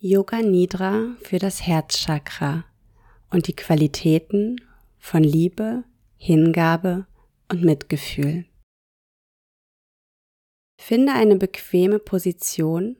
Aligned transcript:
Yoga 0.00 0.42
Nidra 0.42 1.16
für 1.22 1.40
das 1.40 1.66
Herzchakra 1.66 2.64
und 3.30 3.48
die 3.48 3.56
Qualitäten 3.56 4.60
von 5.00 5.24
Liebe, 5.24 5.82
Hingabe 6.16 7.08
und 7.50 7.64
Mitgefühl. 7.64 8.44
Finde 10.80 11.14
eine 11.14 11.34
bequeme 11.34 11.98
Position, 11.98 12.96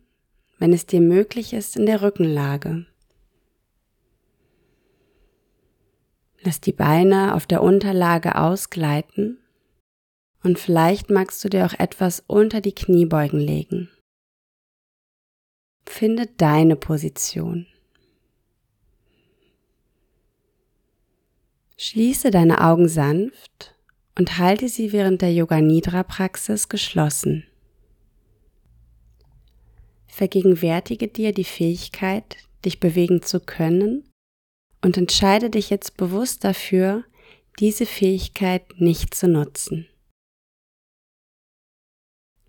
wenn 0.59 0.73
es 0.73 0.87
dir 0.87 1.01
möglich 1.01 1.53
ist, 1.53 1.77
in 1.77 1.87
der 1.87 2.03
Rückenlage. 2.03 2.85
Lass 6.41 6.61
die 6.61 6.73
Beine 6.73 7.37
auf 7.37 7.47
der 7.47 7.63
Unterlage 7.63 8.35
ausgleiten 8.35 9.39
und 10.43 10.59
vielleicht 10.59 11.11
magst 11.11 11.45
du 11.45 11.49
dir 11.49 11.65
auch 11.65 11.79
etwas 11.79 12.25
unter 12.27 12.61
die 12.61 12.75
Kniebeugen 12.75 13.39
legen. 13.39 13.89
Finde 15.89 16.27
deine 16.27 16.77
Position. 16.77 17.67
Schließe 21.77 22.31
deine 22.31 22.61
Augen 22.61 22.89
sanft 22.89 23.75
und 24.17 24.39
halte 24.39 24.69
sie 24.69 24.93
während 24.93 25.23
der 25.23 25.33
Yoga 25.33 25.61
Nidra 25.61 26.03
Praxis 26.05 26.69
geschlossen. 26.69 27.45
Vergegenwärtige 30.07 31.09
dir 31.09 31.33
die 31.33 31.45
Fähigkeit, 31.45 32.37
dich 32.65 32.81
bewegen 32.81 33.23
zu 33.23 33.41
können 33.41 34.05
und 34.83 34.97
entscheide 34.99 35.51
dich 35.51 35.71
jetzt 35.71 35.97
bewusst 35.97 36.45
dafür, 36.45 37.05
diese 37.59 37.87
Fähigkeit 37.87 38.79
nicht 38.79 39.15
zu 39.15 39.27
nutzen. 39.27 39.89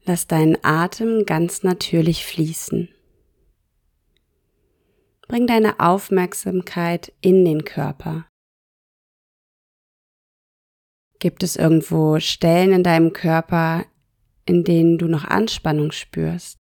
Lass 0.04 0.28
deinen 0.28 0.58
Atem 0.62 1.26
ganz 1.26 1.64
natürlich 1.64 2.26
fließen. 2.26 2.90
Bring 5.30 5.46
deine 5.46 5.80
Aufmerksamkeit 5.80 7.14
in 7.22 7.46
den 7.46 7.64
Körper. 7.64 8.28
Gibt 11.20 11.44
es 11.44 11.56
irgendwo 11.56 12.20
Stellen 12.20 12.72
in 12.72 12.84
deinem 12.84 13.14
Körper, 13.14 13.86
in 14.46 14.64
denen 14.64 14.98
du 14.98 15.08
noch 15.08 15.26
Anspannung 15.26 15.92
spürst? 15.92 16.58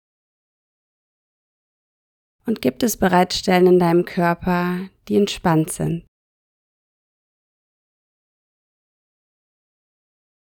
Und 2.47 2.63
gibt 2.63 2.85
es 2.85 2.97
bereits 2.97 3.37
Stellen 3.37 3.67
in 3.67 3.79
deinem 3.81 4.05
Körper, 4.05 4.89
die 5.09 5.17
entspannt 5.17 5.73
sind? 5.73 6.07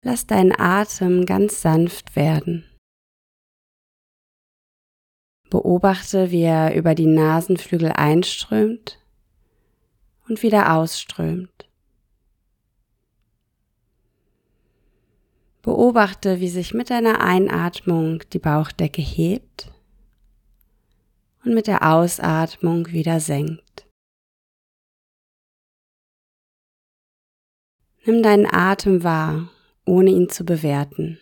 Lass 0.04 0.28
deinen 0.28 0.54
Atem 0.56 1.26
ganz 1.26 1.64
sanft 1.64 2.16
werden. 2.16 2.70
Beobachte, 5.50 6.32
wie 6.32 6.42
er 6.42 6.76
über 6.76 6.96
die 6.96 7.06
Nasenflügel 7.06 7.92
einströmt 7.92 9.00
und 10.28 10.44
wieder 10.44 10.74
ausströmt. 10.74 11.70
Beobachte, 15.62 16.40
wie 16.40 16.50
sich 16.50 16.74
mit 16.74 16.90
deiner 16.90 17.22
Einatmung 17.22 18.22
die 18.34 18.40
Bauchdecke 18.40 19.02
hebt 19.02 19.72
und 21.44 21.54
mit 21.54 21.68
der 21.68 21.92
Ausatmung 21.92 22.92
wieder 22.92 23.20
senkt. 23.20 23.88
Nimm 28.06 28.22
deinen 28.22 28.46
Atem 28.46 29.04
wahr, 29.04 29.50
ohne 29.86 30.12
ihn 30.12 30.30
zu 30.30 30.46
bewerten. 30.46 31.20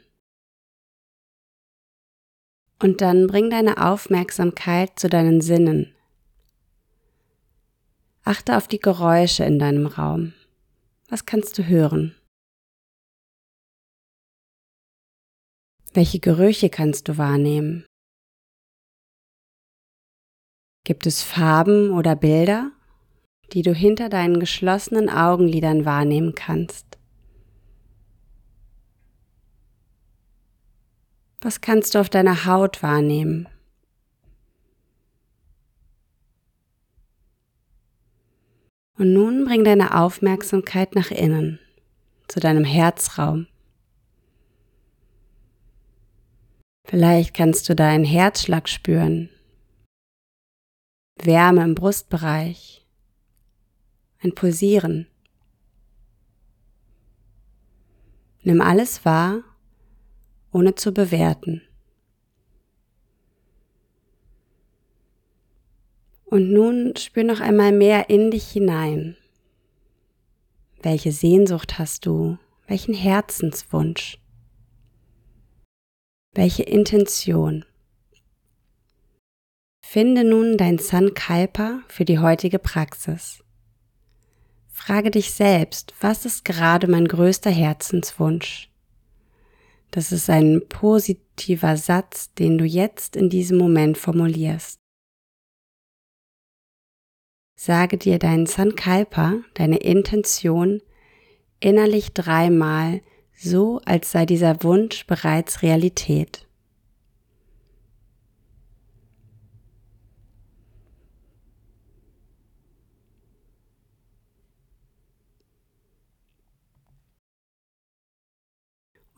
Und 2.84 3.00
dann 3.00 3.28
bring 3.28 3.50
deine 3.50 3.78
Aufmerksamkeit 3.78 5.00
zu 5.00 5.08
deinen 5.08 5.40
Sinnen. 5.40 5.96
Achte 8.26 8.58
auf 8.58 8.68
die 8.68 8.80
Geräusche 8.80 9.46
in 9.46 9.58
deinem 9.58 9.88
Raum. 9.88 10.34
Was 11.08 11.26
kannst 11.26 11.58
du 11.58 11.66
hören? 11.66 12.14
Welche 15.94 16.20
Gerüche 16.20 16.70
kannst 16.70 17.08
du 17.08 17.18
wahrnehmen? 17.18 17.86
Gibt 20.84 21.06
es 21.06 21.24
Farben 21.24 21.92
oder 21.92 22.18
Bilder, 22.18 22.74
die 23.54 23.62
du 23.62 23.74
hinter 23.74 24.10
deinen 24.10 24.42
geschlossenen 24.42 25.10
Augenlidern 25.10 25.86
wahrnehmen 25.86 26.36
kannst? 26.36 26.98
Was 31.44 31.60
kannst 31.60 31.94
du 31.94 32.00
auf 32.00 32.10
deiner 32.10 32.46
Haut 32.46 32.82
wahrnehmen? 32.82 33.50
Und 38.98 39.12
nun 39.12 39.44
bring 39.44 39.66
deine 39.66 40.00
Aufmerksamkeit 40.00 40.96
nach 40.96 41.12
innen, 41.12 41.60
zu 42.30 42.40
deinem 42.40 42.64
Herzraum. 42.64 43.48
Vielleicht 46.86 47.36
kannst 47.36 47.68
du 47.68 47.76
deinen 47.76 48.06
Herzschlag 48.06 48.70
spüren 48.70 49.30
Wärme 51.22 51.64
im 51.64 51.76
Brustbereich, 51.76 52.86
ein 54.22 54.34
Pulsieren. 54.34 55.08
Nimm 58.44 58.62
alles 58.62 59.06
wahr, 59.06 59.44
ohne 60.54 60.76
zu 60.76 60.94
bewerten. 60.94 61.62
Und 66.26 66.52
nun 66.52 66.96
spür 66.96 67.24
noch 67.24 67.42
einmal 67.42 67.72
mehr 67.72 68.10
in 68.10 68.32
dich 68.32 68.48
hinein. 68.48 69.18
Welche 70.82 71.12
Sehnsucht 71.12 71.78
hast 71.78 72.06
du? 72.06 72.38
Welchen 72.68 72.94
Herzenswunsch? 72.94 74.18
Welche 76.34 76.64
Intention? 76.64 77.66
Finde 79.86 80.24
nun 80.24 80.58
dein 80.58 80.80
Sankalpa 80.80 81.82
für 81.88 82.06
die 82.06 82.18
heutige 82.18 82.58
Praxis. 82.58 83.44
Frage 84.70 85.12
dich 85.12 85.32
selbst, 85.32 85.94
was 86.02 86.26
ist 86.26 86.46
gerade 86.46 86.88
mein 86.88 87.08
größter 87.08 87.52
Herzenswunsch? 87.52 88.73
Das 89.94 90.12
ist 90.12 90.28
ein 90.28 90.64
positiver 90.70 91.78
Satz, 91.78 92.34
den 92.34 92.58
du 92.58 92.66
jetzt 92.66 93.16
in 93.16 93.30
diesem 93.30 93.60
Moment 93.60 93.96
formulierst. 93.96 94.80
Sage 97.56 98.00
dir 98.00 98.18
deinen 98.18 98.48
Sankalpa, 98.48 99.42
deine 99.54 99.78
Intention, 99.78 100.82
innerlich 101.60 102.12
dreimal, 102.12 103.02
so 103.36 103.82
als 103.86 104.12
sei 104.12 104.26
dieser 104.26 104.64
Wunsch 104.64 105.06
bereits 105.06 105.62
Realität. 105.62 106.48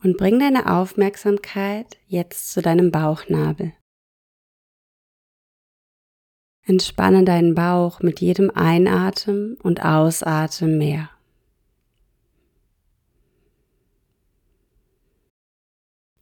Und 0.02 0.16
bring 0.16 0.38
deine 0.38 0.70
Aufmerksamkeit 0.72 1.98
jetzt 2.06 2.52
zu 2.52 2.62
deinem 2.62 2.90
Bauchnabel. 2.90 3.72
Entspanne 6.62 7.24
deinen 7.24 7.54
Bauch 7.54 8.00
mit 8.00 8.20
jedem 8.20 8.50
Einatmen 8.50 9.56
und 9.62 9.84
Ausatmen 9.84 10.78
mehr. 10.78 11.10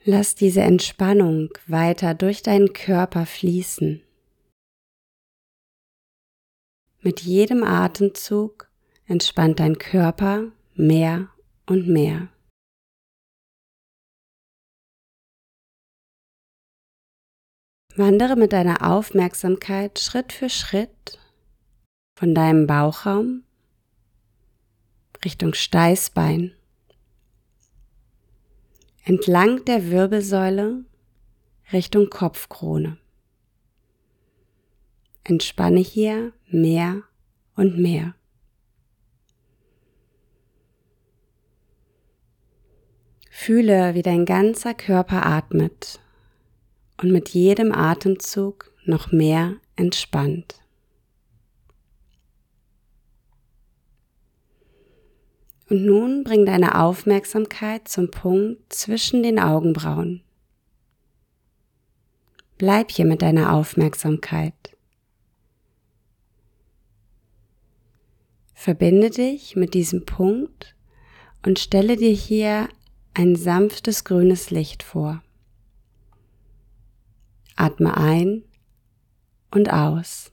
Lass 0.06 0.34
diese 0.34 0.60
Entspannung 0.60 1.48
weiter 1.66 2.12
durch 2.12 2.42
deinen 2.42 2.74
Körper 2.74 3.24
fließen. 3.24 4.02
Mit 7.00 7.20
jedem 7.20 7.64
Atemzug 7.64 8.70
entspannt 9.06 9.60
dein 9.60 9.78
Körper 9.78 10.52
mehr 10.74 11.30
und 11.64 11.88
mehr. 11.88 12.28
Wandere 17.96 18.34
mit 18.34 18.52
deiner 18.52 18.90
Aufmerksamkeit 18.90 20.00
Schritt 20.00 20.32
für 20.32 20.48
Schritt 20.48 21.20
von 22.16 22.34
deinem 22.34 22.66
Bauchraum 22.66 23.44
Richtung 25.24 25.54
Steißbein, 25.54 26.52
entlang 29.04 29.64
der 29.66 29.92
Wirbelsäule 29.92 30.84
Richtung 31.72 32.10
Kopfkrone. 32.10 32.98
Entspanne 35.22 35.78
hier 35.78 36.32
mehr 36.48 37.04
und 37.54 37.78
mehr. 37.78 38.16
Fühle, 43.30 43.94
wie 43.94 44.02
dein 44.02 44.24
ganzer 44.24 44.74
Körper 44.74 45.24
atmet 45.24 46.00
und 47.00 47.10
mit 47.10 47.30
jedem 47.30 47.72
Atemzug 47.72 48.72
noch 48.84 49.12
mehr 49.12 49.56
entspannt. 49.76 50.60
Und 55.68 55.84
nun 55.84 56.24
bring 56.24 56.44
deine 56.44 56.80
Aufmerksamkeit 56.80 57.88
zum 57.88 58.10
Punkt 58.10 58.72
zwischen 58.72 59.22
den 59.22 59.38
Augenbrauen. 59.38 60.22
Bleib 62.58 62.90
hier 62.90 63.06
mit 63.06 63.22
deiner 63.22 63.52
Aufmerksamkeit. 63.54 64.54
Verbinde 68.54 69.10
dich 69.10 69.56
mit 69.56 69.74
diesem 69.74 70.06
Punkt 70.06 70.74
und 71.44 71.58
stelle 71.58 71.96
dir 71.96 72.12
hier 72.12 72.68
ein 73.12 73.34
sanftes 73.36 74.04
grünes 74.04 74.50
Licht 74.50 74.82
vor. 74.82 75.22
Atme 77.56 77.96
ein 77.96 78.42
und 79.50 79.72
aus. 79.72 80.32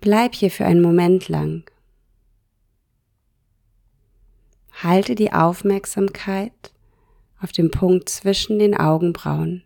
Bleib 0.00 0.34
hier 0.34 0.50
für 0.50 0.66
einen 0.66 0.82
Moment 0.82 1.28
lang. 1.28 1.70
Halte 4.82 5.14
die 5.14 5.32
Aufmerksamkeit 5.32 6.74
auf 7.40 7.52
dem 7.52 7.70
Punkt 7.70 8.08
zwischen 8.08 8.58
den 8.58 8.76
Augenbrauen 8.76 9.64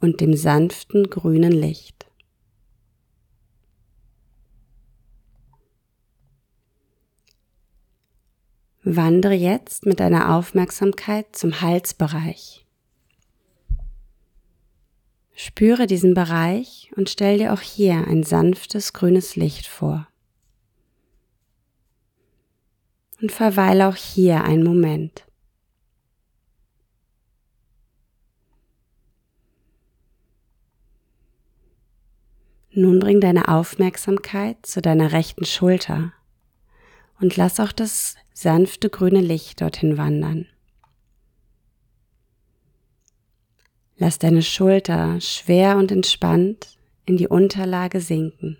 und 0.00 0.20
dem 0.20 0.34
sanften 0.34 1.10
grünen 1.10 1.52
Licht. 1.52 2.05
Wandere 8.88 9.34
jetzt 9.34 9.84
mit 9.84 9.98
deiner 9.98 10.32
Aufmerksamkeit 10.36 11.34
zum 11.34 11.60
Halsbereich. 11.60 12.64
Spüre 15.34 15.88
diesen 15.88 16.14
Bereich 16.14 16.92
und 16.94 17.10
stell 17.10 17.38
dir 17.38 17.52
auch 17.52 17.60
hier 17.60 18.06
ein 18.06 18.22
sanftes 18.22 18.92
grünes 18.92 19.34
Licht 19.34 19.66
vor. 19.66 20.06
Und 23.20 23.32
verweile 23.32 23.88
auch 23.88 23.96
hier 23.96 24.44
einen 24.44 24.62
Moment. 24.62 25.26
Nun 32.70 33.00
bring 33.00 33.20
deine 33.20 33.48
Aufmerksamkeit 33.48 34.64
zu 34.64 34.80
deiner 34.80 35.10
rechten 35.10 35.44
Schulter 35.44 36.12
und 37.20 37.36
lass 37.36 37.60
auch 37.60 37.72
das 37.72 38.14
sanfte 38.32 38.90
grüne 38.90 39.20
Licht 39.20 39.60
dorthin 39.60 39.96
wandern. 39.96 40.46
Lass 43.96 44.18
deine 44.18 44.42
Schulter 44.42 45.20
schwer 45.20 45.78
und 45.78 45.90
entspannt 45.90 46.76
in 47.06 47.16
die 47.16 47.28
Unterlage 47.28 48.00
sinken. 48.00 48.58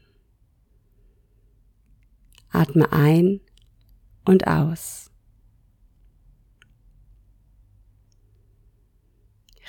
Atme 2.50 2.91
ein 2.91 3.41
und 4.25 4.47
aus. 4.47 5.11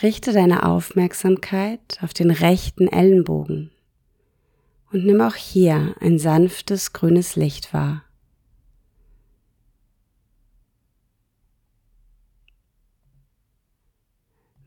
Richte 0.02 0.32
deine 0.32 0.64
Aufmerksamkeit 0.64 2.00
auf 2.02 2.14
den 2.14 2.32
rechten 2.32 2.88
Ellenbogen 2.88 3.72
und 4.92 5.06
nimm 5.06 5.20
auch 5.22 5.36
hier 5.36 5.96
ein 6.00 6.20
sanftes 6.20 6.94
grünes 6.94 7.36
Licht 7.36 7.74
wahr. 7.74 8.07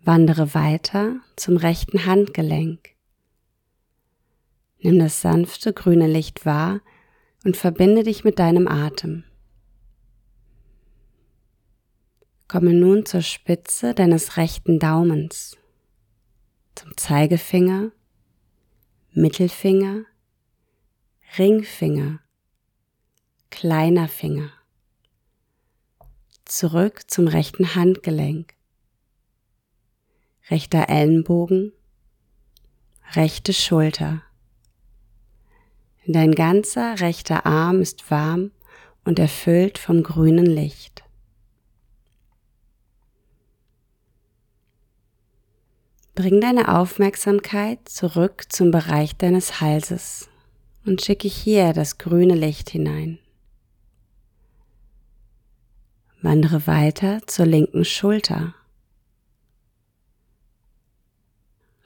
Wandere 0.02 0.54
weiter 0.54 1.20
zum 1.36 1.58
rechten 1.58 2.06
Handgelenk. 2.06 2.94
Nimm 4.78 4.98
das 4.98 5.20
sanfte 5.20 5.74
grüne 5.74 6.06
Licht 6.06 6.46
wahr 6.46 6.80
und 7.44 7.54
verbinde 7.54 8.02
dich 8.02 8.24
mit 8.24 8.38
deinem 8.38 8.66
Atem. 8.66 9.24
Komme 12.48 12.72
nun 12.72 13.04
zur 13.04 13.20
Spitze 13.20 13.94
deines 13.94 14.38
rechten 14.38 14.78
Daumens, 14.78 15.58
zum 16.74 16.96
Zeigefinger, 16.96 17.92
Mittelfinger, 19.12 20.06
Ringfinger, 21.36 22.20
kleiner 23.50 24.08
Finger, 24.08 24.50
zurück 26.46 27.02
zum 27.10 27.28
rechten 27.28 27.74
Handgelenk 27.74 28.54
rechter 30.50 30.88
Ellenbogen, 30.88 31.72
rechte 33.12 33.52
Schulter. 33.52 34.22
Dein 36.06 36.32
ganzer 36.34 36.98
rechter 37.00 37.46
Arm 37.46 37.80
ist 37.80 38.10
warm 38.10 38.50
und 39.04 39.18
erfüllt 39.18 39.78
vom 39.78 40.02
grünen 40.02 40.46
Licht. 40.46 41.04
Bring 46.14 46.40
deine 46.40 46.76
Aufmerksamkeit 46.76 47.88
zurück 47.88 48.46
zum 48.48 48.72
Bereich 48.72 49.16
deines 49.16 49.60
Halses 49.60 50.28
und 50.84 51.00
schicke 51.00 51.28
hier 51.28 51.72
das 51.72 51.98
grüne 51.98 52.34
Licht 52.34 52.70
hinein. 52.70 53.18
Wandere 56.20 56.66
weiter 56.66 57.20
zur 57.26 57.46
linken 57.46 57.84
Schulter 57.84 58.54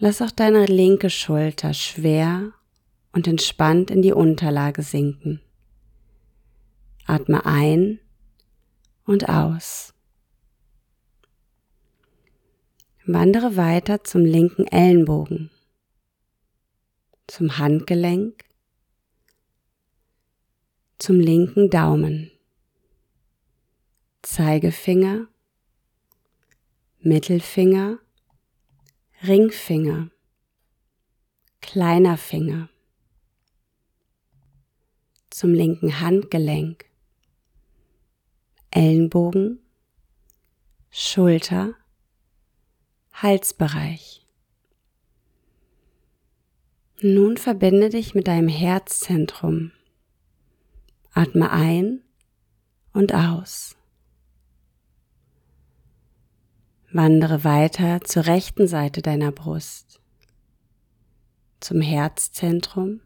Lass 0.05 0.21
auch 0.21 0.31
deine 0.31 0.67
linke 0.67 1.09
Schulter 1.09 1.73
schwer 1.73 2.53
und 3.13 3.27
entspannt 3.27 3.91
in 3.91 4.03
die 4.03 4.13
Unterlage 4.13 4.83
sinken. 4.83 5.41
Atme 7.07 7.47
ein 7.47 8.01
und 9.07 9.31
aus. 9.31 9.95
Wandere 13.07 13.57
weiter 13.57 14.05
zum 14.05 14.27
linken 14.27 14.67
Ellenbogen, 14.67 15.51
zum 17.27 17.57
Handgelenk, 17.57 18.45
zum 20.99 21.19
linken 21.19 21.71
Daumen, 21.71 22.31
Zeigefinger, 24.21 25.29
Mittelfinger, 27.01 28.01
Ringfinger, 29.27 30.11
kleiner 31.63 32.19
Finger, 32.19 32.69
zum 35.31 35.55
linken 35.55 35.99
Handgelenk, 36.01 36.85
Ellenbogen, 38.71 39.61
Schulter, 40.91 41.73
Halsbereich. 43.15 44.27
Nun 47.01 47.39
verbinde 47.39 47.89
dich 47.89 48.15
mit 48.15 48.29
deinem 48.29 48.49
Herzzentrum. 48.49 49.73
Atme 51.13 51.51
ein 51.51 52.03
und 52.93 53.15
aus. 53.15 53.75
Wandere 56.97 57.43
weiter 57.43 58.03
zur 58.03 58.27
rechten 58.27 58.69
Seite 58.69 59.03
deiner 59.03 59.33
Brust, 59.33 60.01
zum 61.59 61.81
Herzzentrum, 61.81 63.01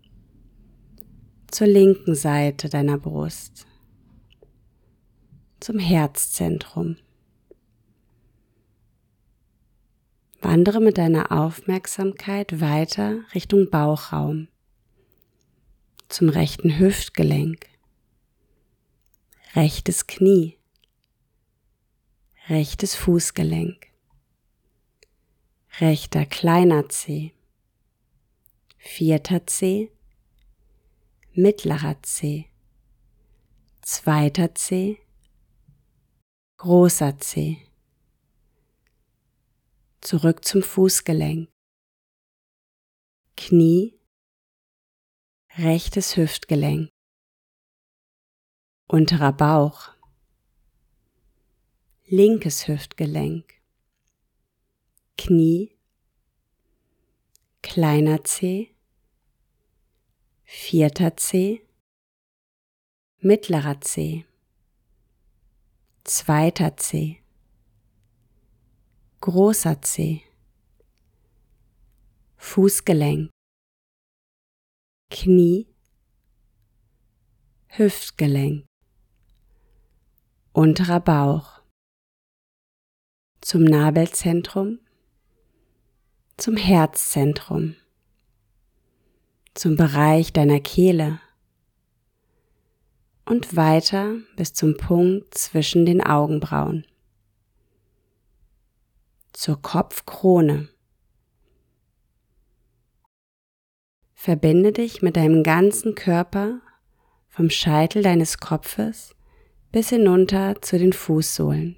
zur 1.51 1.69
linken 1.69 2.15
Seite 2.15 2.69
deiner 2.69 2.99
Brust, 2.99 3.67
zum 5.61 5.79
Herzzentrum. 5.79 6.99
Wandere 10.43 10.81
mit 10.81 10.99
deiner 10.99 11.33
Aufmerksamkeit 11.33 12.61
weiter 12.61 13.21
Richtung 13.35 13.71
Bauchraum, 13.71 14.49
zum 16.11 16.29
rechten 16.29 16.79
Hüftgelenk, 16.79 17.65
rechtes 19.55 20.07
Knie, 20.07 20.58
rechtes 22.49 22.95
Fußgelenk, 22.95 23.93
rechter 25.81 26.25
kleiner 26.25 26.89
Zeh, 26.89 27.35
vierter 28.79 29.47
Zeh, 29.47 29.93
mittlerer 31.33 32.03
Zeh, 32.03 32.47
zweiter 33.83 34.55
Zeh, 34.55 34.99
großer 36.57 37.19
Zeh, 37.19 37.59
zurück 40.01 40.43
zum 40.43 40.63
Fußgelenk, 40.63 41.51
Knie, 43.37 44.01
rechtes 45.59 46.17
Hüftgelenk, 46.17 46.89
unterer 48.89 49.35
Bauch, 49.35 49.98
linkes 52.11 52.67
Hüftgelenk, 52.67 53.53
Knie, 55.19 55.77
kleiner 57.61 58.25
C, 58.25 58.75
vierter 60.43 61.19
C, 61.19 61.61
mittlerer 63.19 63.83
C, 63.83 64.25
zweiter 66.05 66.79
C, 66.79 67.23
großer 69.21 69.83
C, 69.83 70.23
Fußgelenk, 72.39 73.29
Knie, 75.11 75.67
Hüftgelenk, 77.67 78.65
unterer 80.55 81.01
Bauch, 81.01 81.58
zum 83.41 83.65
Nabelzentrum, 83.65 84.79
zum 86.37 86.57
Herzzentrum, 86.57 87.77
zum 89.55 89.77
Bereich 89.77 90.33
deiner 90.33 90.61
Kehle 90.61 91.21
und 93.25 93.57
weiter 93.57 94.17
bis 94.37 94.55
zum 94.55 94.77
Punkt 94.77 95.37
zwischen 95.37 95.85
den 95.85 96.03
Augenbrauen, 96.03 96.87
zur 99.33 99.61
Kopfkrone. 99.61 100.69
Verbinde 104.15 104.73
dich 104.73 105.03
mit 105.03 105.17
deinem 105.17 105.43
ganzen 105.43 105.95
Körper 105.95 106.61
vom 107.29 107.51
Scheitel 107.51 108.03
deines 108.03 108.39
Kopfes 108.39 109.15
bis 109.71 109.91
hinunter 109.91 110.61
zu 110.61 110.79
den 110.79 110.93
Fußsohlen. 110.93 111.77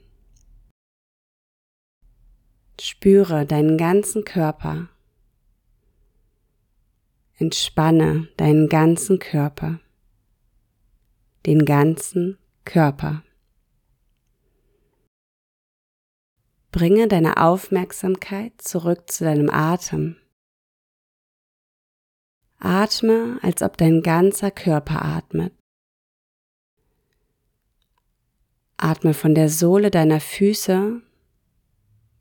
Spüre 2.82 3.44
deinen 3.44 3.76
ganzen 3.76 4.24
Körper. 4.24 4.88
Entspanne 7.36 8.28
deinen 8.38 8.70
ganzen 8.70 9.18
Körper. 9.18 9.80
Den 11.44 11.66
ganzen 11.66 12.38
Körper. 12.64 13.22
Bringe 16.72 17.06
deine 17.06 17.36
Aufmerksamkeit 17.36 18.62
zurück 18.62 19.10
zu 19.10 19.24
deinem 19.24 19.50
Atem. 19.50 20.16
Atme, 22.60 23.38
als 23.42 23.60
ob 23.60 23.76
dein 23.76 24.00
ganzer 24.00 24.50
Körper 24.50 25.04
atmet. 25.04 25.52
Atme 28.78 29.12
von 29.12 29.34
der 29.34 29.50
Sohle 29.50 29.90
deiner 29.90 30.20
Füße 30.20 31.02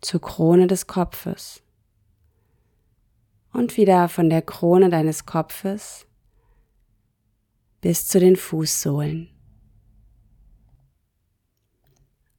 zur 0.01 0.21
Krone 0.21 0.67
des 0.67 0.87
Kopfes 0.87 1.61
und 3.51 3.77
wieder 3.77 4.09
von 4.09 4.29
der 4.29 4.41
Krone 4.41 4.89
deines 4.89 5.25
Kopfes 5.25 6.05
bis 7.81 8.07
zu 8.07 8.19
den 8.19 8.35
Fußsohlen. 8.35 9.29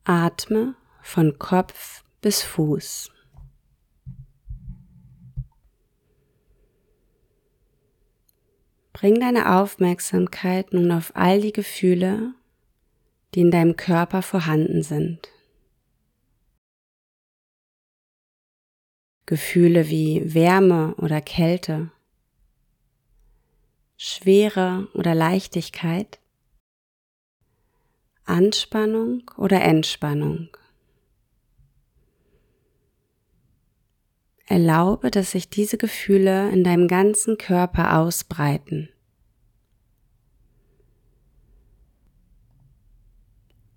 Atme 0.05 0.75
von 1.02 1.38
Kopf 1.38 2.05
bis 2.21 2.43
Fuß. 2.43 3.11
Bring 8.93 9.21
deine 9.21 9.57
Aufmerksamkeit 9.57 10.73
nun 10.73 10.93
auf 10.93 11.12
all 11.14 11.40
die 11.40 11.52
Gefühle, 11.52 12.35
die 13.35 13.40
in 13.40 13.50
deinem 13.50 13.76
Körper 13.76 14.21
vorhanden 14.21 14.83
sind. 14.83 15.29
Gefühle 19.30 19.88
wie 19.88 20.34
Wärme 20.34 20.96
oder 20.96 21.20
Kälte, 21.20 21.92
Schwere 23.96 24.88
oder 24.92 25.14
Leichtigkeit, 25.14 26.18
Anspannung 28.25 29.30
oder 29.37 29.62
Entspannung. 29.62 30.49
Erlaube, 34.46 35.12
dass 35.12 35.30
sich 35.30 35.49
diese 35.49 35.78
Gefühle 35.78 36.50
in 36.50 36.64
deinem 36.64 36.88
ganzen 36.88 37.38
Körper 37.38 37.99
ausbreiten. 37.99 38.88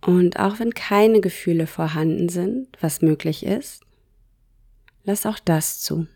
Und 0.01 0.39
auch 0.39 0.57
wenn 0.57 0.74
keine 0.74 1.22
Gefühle 1.22 1.67
vorhanden 1.67 2.27
sind, 2.27 2.69
was 2.81 3.03
möglich 3.03 3.45
ist, 3.45 3.83
lass 5.03 5.25
auch 5.25 5.39
das 5.39 5.81
zu. 5.81 6.07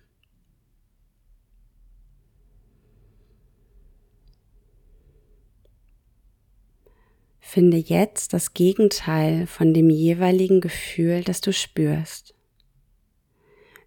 Finde 7.39 7.77
jetzt 7.77 8.33
das 8.33 8.53
Gegenteil 8.53 9.47
von 9.47 9.73
dem 9.73 9.89
jeweiligen 9.89 10.59
Gefühl, 10.59 11.23
das 11.23 11.39
du 11.41 11.53
spürst. 11.53 12.35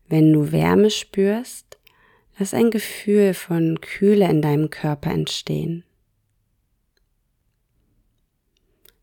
Wenn 0.08 0.32
du 0.32 0.50
Wärme 0.50 0.90
spürst, 0.90 1.78
lass 2.38 2.54
ein 2.54 2.70
Gefühl 2.70 3.34
von 3.34 3.80
Kühle 3.80 4.28
in 4.28 4.40
deinem 4.40 4.70
Körper 4.70 5.10
entstehen. 5.10 5.84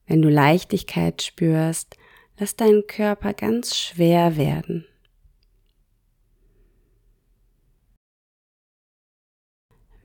Wenn 0.08 0.22
du 0.22 0.30
Leichtigkeit 0.30 1.22
spürst, 1.22 1.96
lass 2.38 2.56
deinen 2.56 2.88
Körper 2.88 3.34
ganz 3.34 3.76
schwer 3.76 4.38
werden. 4.38 4.86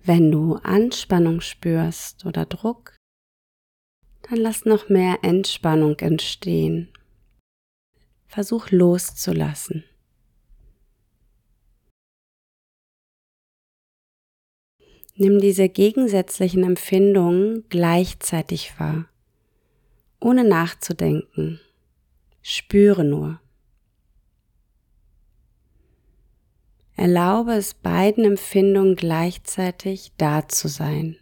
Wenn 0.04 0.32
du 0.32 0.56
Anspannung 0.56 1.40
spürst 1.40 2.26
oder 2.26 2.44
Druck, 2.44 2.97
dann 4.23 4.38
lass 4.38 4.64
noch 4.64 4.88
mehr 4.88 5.18
Entspannung 5.23 5.99
entstehen. 6.00 6.88
Versuch 8.26 8.71
loszulassen. 8.71 9.85
Nimm 15.14 15.38
diese 15.38 15.68
gegensätzlichen 15.68 16.64
Empfindungen 16.64 17.68
gleichzeitig 17.68 18.73
wahr, 18.80 19.09
ohne 20.18 20.42
nachzudenken. 20.42 21.61
Spüre 22.40 23.04
nur. 23.04 23.41
Erlaube 26.94 27.54
es 27.54 27.75
beiden 27.75 28.25
Empfindungen 28.25 28.96
gleichzeitig 28.96 30.12
da 30.18 30.46
zu 30.49 30.68
sein. 30.68 31.16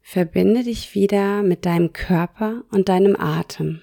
Verbinde 0.00 0.62
dich 0.62 0.94
wieder 0.94 1.42
mit 1.42 1.66
deinem 1.66 1.92
Körper 1.92 2.64
und 2.70 2.88
deinem 2.88 3.16
Atem. 3.18 3.82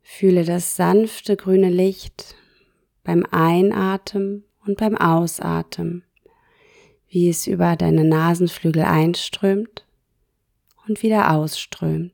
Fühle 0.00 0.44
das 0.44 0.76
sanfte 0.76 1.36
grüne 1.36 1.68
Licht 1.68 2.36
beim 3.04 3.26
Einatmen 3.30 4.44
und 4.64 4.78
beim 4.78 4.96
Ausatmen, 4.96 6.04
wie 7.08 7.28
es 7.28 7.46
über 7.46 7.76
deine 7.76 8.04
Nasenflügel 8.04 8.82
einströmt 8.82 9.86
und 10.86 11.02
wieder 11.02 11.32
ausströmt. 11.32 12.12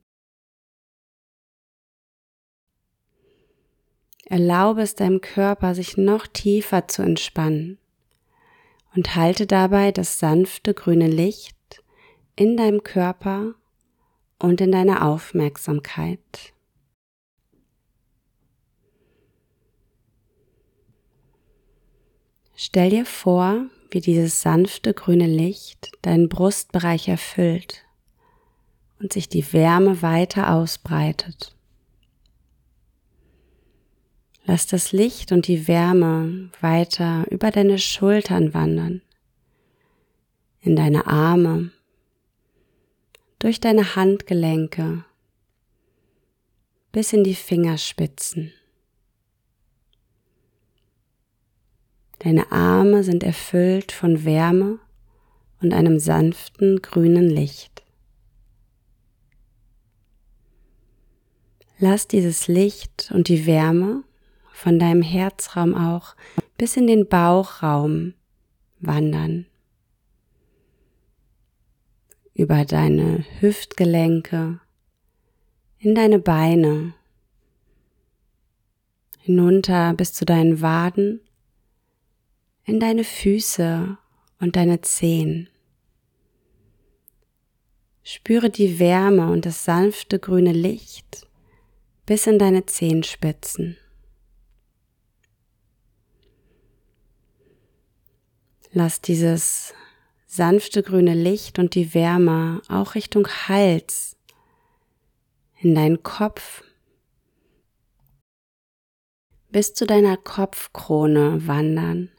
Erlaube 4.26 4.82
es 4.82 4.94
deinem 4.94 5.20
Körper, 5.20 5.74
sich 5.74 5.96
noch 5.96 6.26
tiefer 6.26 6.88
zu 6.88 7.02
entspannen 7.02 7.78
und 8.94 9.16
halte 9.16 9.46
dabei 9.46 9.92
das 9.92 10.18
sanfte 10.18 10.72
grüne 10.72 11.08
Licht 11.08 11.82
in 12.36 12.56
deinem 12.56 12.82
Körper 12.82 13.54
und 14.38 14.60
in 14.60 14.72
deiner 14.72 15.06
Aufmerksamkeit. 15.06 16.54
Stell 22.56 22.90
dir 22.90 23.04
vor, 23.04 23.66
wie 23.94 24.00
dieses 24.00 24.42
sanfte 24.42 24.92
grüne 24.92 25.28
Licht 25.28 25.92
deinen 26.02 26.28
Brustbereich 26.28 27.06
erfüllt 27.06 27.84
und 28.98 29.12
sich 29.12 29.28
die 29.28 29.52
Wärme 29.52 30.02
weiter 30.02 30.52
ausbreitet. 30.52 31.54
Lass 34.46 34.66
das 34.66 34.90
Licht 34.90 35.30
und 35.30 35.46
die 35.46 35.68
Wärme 35.68 36.50
weiter 36.60 37.24
über 37.30 37.52
deine 37.52 37.78
Schultern 37.78 38.52
wandern, 38.52 39.00
in 40.60 40.74
deine 40.74 41.06
Arme, 41.06 41.70
durch 43.38 43.60
deine 43.60 43.94
Handgelenke 43.94 45.04
bis 46.90 47.12
in 47.12 47.22
die 47.22 47.36
Fingerspitzen. 47.36 48.52
Deine 52.24 52.50
Arme 52.52 53.04
sind 53.04 53.22
erfüllt 53.22 53.92
von 53.92 54.24
Wärme 54.24 54.78
und 55.60 55.74
einem 55.74 55.98
sanften 55.98 56.80
grünen 56.80 57.28
Licht. 57.28 57.84
Lass 61.78 62.08
dieses 62.08 62.48
Licht 62.48 63.10
und 63.12 63.28
die 63.28 63.44
Wärme 63.44 64.04
von 64.54 64.78
deinem 64.78 65.02
Herzraum 65.02 65.74
auch 65.74 66.16
bis 66.56 66.78
in 66.78 66.86
den 66.86 67.06
Bauchraum 67.06 68.14
wandern. 68.80 69.44
Über 72.32 72.64
deine 72.64 73.26
Hüftgelenke, 73.40 74.60
in 75.78 75.94
deine 75.94 76.20
Beine, 76.20 76.94
hinunter 79.18 79.92
bis 79.92 80.14
zu 80.14 80.24
deinen 80.24 80.62
Waden 80.62 81.20
in 82.64 82.80
deine 82.80 83.04
Füße 83.04 83.98
und 84.40 84.56
deine 84.56 84.80
Zehen. 84.80 85.48
Spüre 88.02 88.50
die 88.50 88.78
Wärme 88.78 89.30
und 89.30 89.46
das 89.46 89.64
sanfte 89.64 90.18
grüne 90.18 90.52
Licht 90.52 91.26
bis 92.06 92.26
in 92.26 92.38
deine 92.38 92.66
Zehenspitzen. 92.66 93.78
Lass 98.72 99.00
dieses 99.00 99.72
sanfte 100.26 100.82
grüne 100.82 101.14
Licht 101.14 101.58
und 101.58 101.74
die 101.74 101.94
Wärme 101.94 102.60
auch 102.68 102.94
Richtung 102.94 103.26
Hals 103.28 104.16
in 105.60 105.74
deinen 105.74 106.02
Kopf 106.02 106.62
bis 109.50 109.72
zu 109.72 109.86
deiner 109.86 110.16
Kopfkrone 110.16 111.46
wandern. 111.46 112.10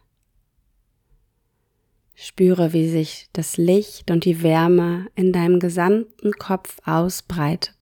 Spüre, 2.16 2.72
wie 2.74 2.90
sich 2.90 3.30
das 3.34 3.58
Licht 3.58 4.10
und 4.10 4.26
die 4.26 4.42
Wärme 4.42 5.08
in 5.16 5.34
deinem 5.34 5.60
gesamten 5.60 6.32
Kopf 6.34 6.80
ausbreitet. 6.86 7.76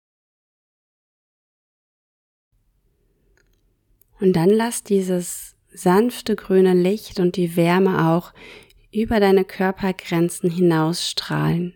Und 4.20 4.34
dann 4.36 4.50
lass 4.50 4.84
dieses 4.84 5.56
sanfte 5.72 6.36
grüne 6.36 6.74
Licht 6.74 7.20
und 7.20 7.36
die 7.36 7.56
Wärme 7.56 8.10
auch 8.10 8.34
über 8.92 9.20
deine 9.20 9.44
Körpergrenzen 9.44 10.50
hinausstrahlen. 10.50 11.75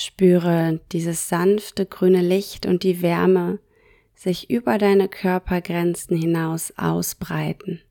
Spüre 0.00 0.78
dieses 0.92 1.28
sanfte 1.28 1.84
grüne 1.84 2.22
Licht 2.22 2.66
und 2.66 2.84
die 2.84 3.02
Wärme 3.02 3.58
sich 4.14 4.48
über 4.48 4.78
deine 4.78 5.08
Körpergrenzen 5.08 6.16
hinaus 6.16 6.72
ausbreiten. 6.78 7.82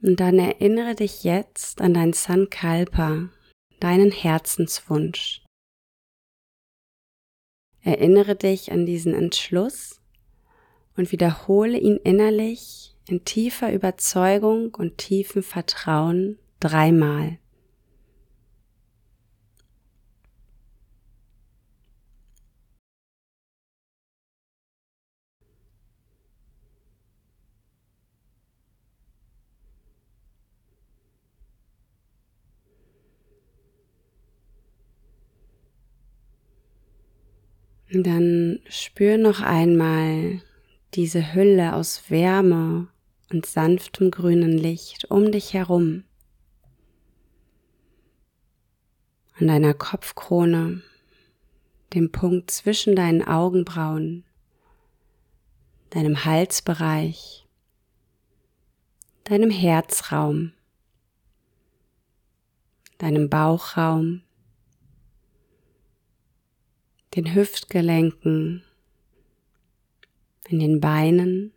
Und 0.00 0.20
dann 0.20 0.38
erinnere 0.38 0.94
dich 0.94 1.24
jetzt 1.24 1.80
an 1.80 1.92
dein 1.92 2.12
Sankalpa, 2.12 3.28
deinen 3.80 4.12
Herzenswunsch. 4.12 5.44
Erinnere 7.82 8.36
dich 8.36 8.70
an 8.70 8.86
diesen 8.86 9.14
Entschluss 9.14 10.00
und 10.96 11.10
wiederhole 11.10 11.76
ihn 11.76 11.96
innerlich 11.96 12.95
in 13.08 13.24
tiefer 13.24 13.72
Überzeugung 13.72 14.74
und 14.74 14.98
tiefem 14.98 15.42
Vertrauen 15.42 16.38
dreimal. 16.60 17.38
Dann 37.92 38.58
spür 38.68 39.16
noch 39.16 39.40
einmal 39.40 40.40
diese 40.94 41.34
Hülle 41.34 41.74
aus 41.74 42.10
Wärme 42.10 42.88
und 43.30 43.46
sanftem 43.46 44.10
grünen 44.10 44.56
Licht 44.56 45.10
um 45.10 45.32
dich 45.32 45.54
herum. 45.54 46.04
An 49.38 49.48
deiner 49.48 49.74
Kopfkrone, 49.74 50.82
dem 51.92 52.10
Punkt 52.10 52.50
zwischen 52.50 52.96
deinen 52.96 53.22
Augenbrauen, 53.22 54.24
deinem 55.90 56.24
Halsbereich, 56.24 57.46
deinem 59.24 59.50
Herzraum, 59.50 60.52
deinem 62.98 63.28
Bauchraum, 63.28 64.22
den 67.14 67.34
Hüftgelenken, 67.34 68.62
in 70.48 70.60
den 70.60 70.80
Beinen, 70.80 71.52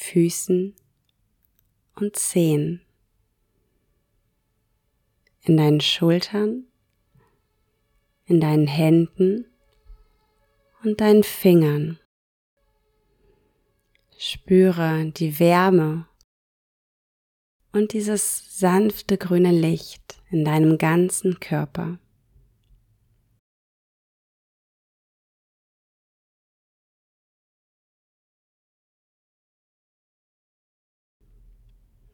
Füßen 0.00 0.74
und 1.94 2.16
Zehen, 2.16 2.80
in 5.42 5.58
deinen 5.58 5.80
Schultern, 5.80 6.64
in 8.24 8.40
deinen 8.40 8.66
Händen 8.66 9.44
und 10.82 11.00
deinen 11.00 11.22
Fingern. 11.22 12.00
Spüre 14.16 15.12
die 15.12 15.38
Wärme 15.38 16.08
und 17.72 17.92
dieses 17.92 18.58
sanfte 18.58 19.16
grüne 19.18 19.52
Licht 19.52 20.20
in 20.30 20.44
deinem 20.44 20.78
ganzen 20.78 21.38
Körper. 21.40 22.00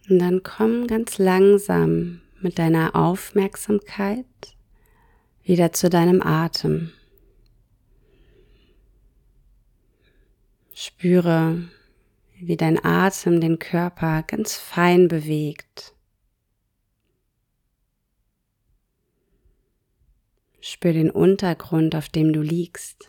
Und 0.08 0.20
dann 0.20 0.42
komm 0.42 0.86
ganz 0.86 1.18
langsam 1.18 2.20
mit 2.40 2.58
deiner 2.58 2.94
Aufmerksamkeit 2.94 4.26
wieder 5.42 5.72
zu 5.72 5.88
deinem 5.88 6.22
Atem. 6.22 6.92
Spüre, 10.74 11.68
wie 12.38 12.56
dein 12.56 12.84
Atem 12.84 13.40
den 13.40 13.58
Körper 13.58 14.22
ganz 14.22 14.56
fein 14.56 15.08
bewegt. 15.08 15.94
Spür 20.60 20.92
den 20.92 21.10
Untergrund, 21.10 21.94
auf 21.94 22.08
dem 22.08 22.32
du 22.32 22.42
liegst. 22.42 23.08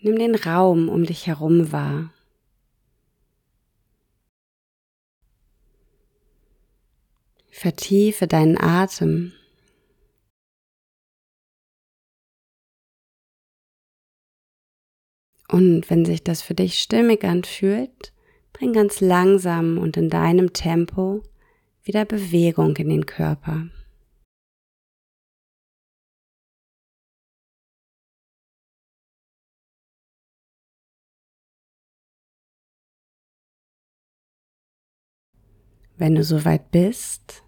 Nimm 0.00 0.18
den 0.18 0.34
Raum 0.34 0.88
um 0.88 1.04
dich 1.04 1.26
herum 1.26 1.72
wahr. 1.72 2.12
Vertiefe 7.60 8.26
deinen 8.26 8.56
Atem. 8.58 9.34
Und 15.48 15.90
wenn 15.90 16.06
sich 16.06 16.24
das 16.24 16.40
für 16.40 16.54
dich 16.54 16.80
stimmig 16.80 17.22
anfühlt, 17.22 18.14
bring 18.54 18.72
ganz 18.72 19.02
langsam 19.02 19.76
und 19.76 19.98
in 19.98 20.08
deinem 20.08 20.54
Tempo 20.54 21.22
wieder 21.82 22.06
Bewegung 22.06 22.76
in 22.76 22.88
den 22.88 23.04
Körper. 23.04 23.68
Wenn 35.98 36.14
du 36.14 36.24
soweit 36.24 36.70
bist, 36.70 37.44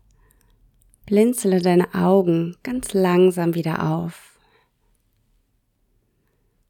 Blinzele 1.06 1.60
deine 1.60 1.94
Augen 1.94 2.56
ganz 2.62 2.92
langsam 2.92 3.54
wieder 3.54 3.90
auf 3.90 4.38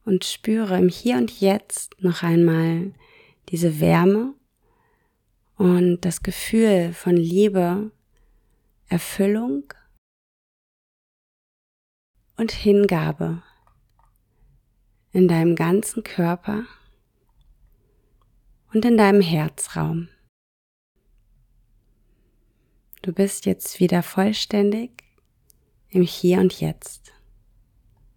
und 0.05 0.25
spüre 0.25 0.79
im 0.79 0.89
Hier 0.89 1.17
und 1.17 1.41
Jetzt 1.41 1.95
noch 2.03 2.23
einmal 2.23 2.93
diese 3.49 3.81
Wärme 3.81 4.35
und 5.57 6.01
das 6.01 6.23
Gefühl 6.23 6.93
von 6.93 7.17
Liebe, 7.17 7.91
Erfüllung 8.89 9.65
und 12.37 12.53
Hingabe 12.53 13.43
in 15.13 15.29
deinem 15.29 15.55
ganzen 15.55 16.03
Körper 16.03 16.65
und 18.73 18.85
in 18.85 18.97
deinem 18.97 19.21
Herzraum. 19.21 20.09
Du 23.03 23.13
bist 23.13 23.47
jetzt 23.47 23.81
wieder 23.81 24.05
vollständig 24.05 24.91
im 25.91 26.03
Hier 26.03 26.39
und 26.39 26.61
Jetzt. 26.61 27.12